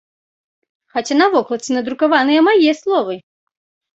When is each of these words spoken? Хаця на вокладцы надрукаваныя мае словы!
Хаця 0.93 1.15
на 1.21 1.27
вокладцы 1.35 1.69
надрукаваныя 1.77 2.41
мае 2.47 2.71
словы! 2.81 3.15